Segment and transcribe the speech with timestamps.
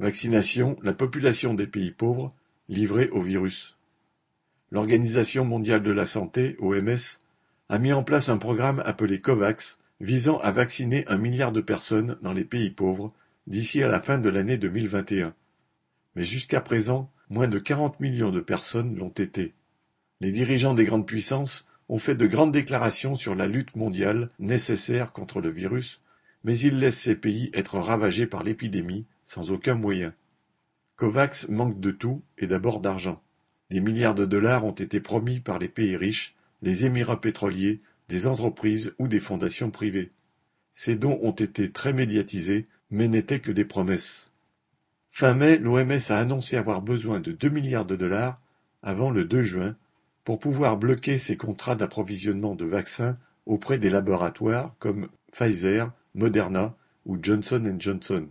[0.00, 2.34] Vaccination La population des pays pauvres
[2.68, 3.78] livrée au virus.
[4.72, 7.20] L'Organisation mondiale de la santé, OMS,
[7.68, 12.18] a mis en place un programme appelé COVAX visant à vacciner un milliard de personnes
[12.22, 13.14] dans les pays pauvres
[13.46, 15.32] d'ici à la fin de l'année 2021.
[16.16, 19.54] Mais jusqu'à présent, moins de 40 millions de personnes l'ont été.
[20.20, 25.12] Les dirigeants des grandes puissances ont fait de grandes déclarations sur la lutte mondiale nécessaire
[25.12, 26.00] contre le virus,
[26.42, 30.12] mais ils laissent ces pays être ravagés par l'épidémie sans aucun moyen.
[30.96, 33.20] Covax manque de tout et d'abord d'argent.
[33.70, 38.26] Des milliards de dollars ont été promis par les pays riches, les émirats pétroliers, des
[38.26, 40.12] entreprises ou des fondations privées.
[40.72, 44.30] Ces dons ont été très médiatisés, mais n'étaient que des promesses.
[45.10, 48.40] Fin mai, l'OMS a annoncé avoir besoin de 2 milliards de dollars
[48.82, 49.76] avant le 2 juin
[50.24, 56.74] pour pouvoir bloquer ses contrats d'approvisionnement de vaccins auprès des laboratoires comme Pfizer, Moderna
[57.06, 58.26] ou Johnson Johnson.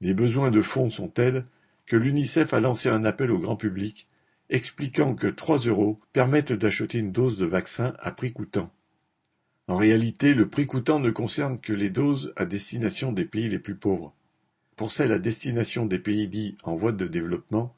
[0.00, 1.44] Les besoins de fonds sont tels
[1.86, 4.06] que l'UNICEF a lancé un appel au grand public
[4.50, 8.70] expliquant que 3 euros permettent d'acheter une dose de vaccin à prix coûtant.
[9.66, 13.58] En réalité, le prix coûtant ne concerne que les doses à destination des pays les
[13.58, 14.14] plus pauvres.
[14.76, 17.74] Pour celles à destination des pays dits en voie de développement,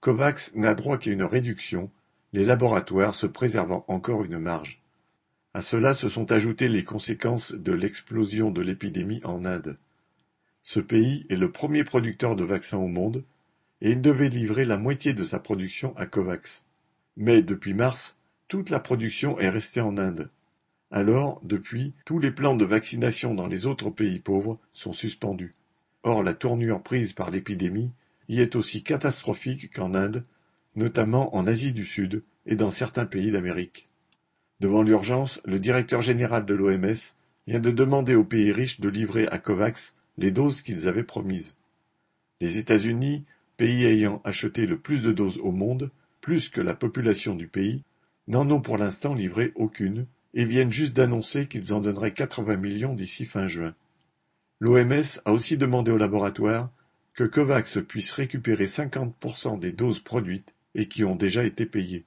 [0.00, 1.90] COVAX n'a droit qu'à une réduction,
[2.32, 4.82] les laboratoires se préservant encore une marge.
[5.54, 9.78] À cela se sont ajoutées les conséquences de l'explosion de l'épidémie en Inde.
[10.66, 13.22] Ce pays est le premier producteur de vaccins au monde,
[13.82, 16.64] et il devait livrer la moitié de sa production à Covax.
[17.18, 18.16] Mais depuis mars,
[18.48, 20.30] toute la production est restée en Inde.
[20.90, 25.52] Alors, depuis, tous les plans de vaccination dans les autres pays pauvres sont suspendus.
[26.02, 27.92] Or, la tournure prise par l'épidémie
[28.30, 30.22] y est aussi catastrophique qu'en Inde,
[30.76, 33.86] notamment en Asie du Sud et dans certains pays d'Amérique.
[34.60, 36.94] Devant l'urgence, le directeur général de l'OMS
[37.46, 41.54] vient de demander aux pays riches de livrer à Covax les doses qu'ils avaient promises.
[42.40, 43.24] Les États-Unis,
[43.56, 47.82] pays ayant acheté le plus de doses au monde, plus que la population du pays,
[48.26, 52.94] n'en ont pour l'instant livré aucune, et viennent juste d'annoncer qu'ils en donneraient 80 millions
[52.94, 53.74] d'ici fin juin.
[54.60, 56.70] L'OMS a aussi demandé au laboratoire
[57.14, 62.04] que COVAX puisse récupérer 50% des doses produites et qui ont déjà été payées.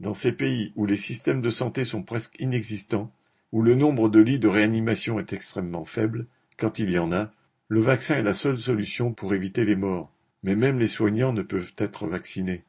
[0.00, 3.12] Dans ces pays où les systèmes de santé sont presque inexistants,
[3.52, 7.32] où le nombre de lits de réanimation est extrêmement faible, quand il y en a,
[7.68, 10.12] le vaccin est la seule solution pour éviter les morts,
[10.42, 12.62] mais même les soignants ne peuvent être vaccinés.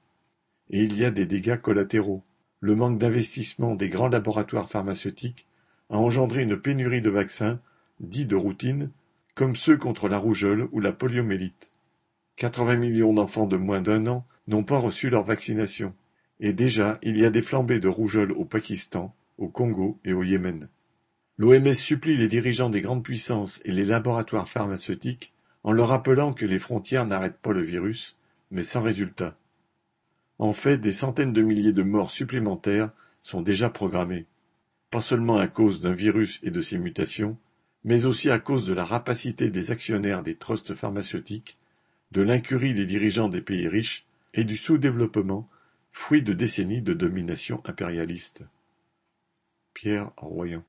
[0.69, 2.23] Et il y a des dégâts collatéraux.
[2.59, 5.45] Le manque d'investissement des grands laboratoires pharmaceutiques
[5.89, 7.59] a engendré une pénurie de vaccins,
[7.99, 8.91] dits de routine,
[9.35, 11.69] comme ceux contre la rougeole ou la poliomélite.
[12.37, 15.93] 80 millions d'enfants de moins d'un an n'ont pas reçu leur vaccination.
[16.39, 20.23] Et déjà, il y a des flambées de rougeole au Pakistan, au Congo et au
[20.23, 20.67] Yémen.
[21.39, 25.33] L'OMS supplie les dirigeants des grandes puissances et les laboratoires pharmaceutiques
[25.63, 28.15] en leur rappelant que les frontières n'arrêtent pas le virus,
[28.49, 29.37] mais sans résultat.
[30.39, 32.89] En fait, des centaines de milliers de morts supplémentaires
[33.21, 34.25] sont déjà programmées,
[34.89, 37.37] pas seulement à cause d'un virus et de ses mutations,
[37.83, 41.57] mais aussi à cause de la rapacité des actionnaires des trusts pharmaceutiques,
[42.11, 45.47] de l'incurie des dirigeants des pays riches et du sous-développement,
[45.91, 48.43] fruit de décennies de domination impérialiste.
[49.75, 50.63] Pierre Royan